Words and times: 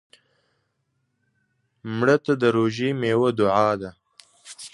مړه 1.97 2.15
ته 2.25 2.33
د 2.41 2.43
روژې 2.55 2.89
میوه 3.01 3.29
دعا 3.39 3.69
ده 3.81 3.89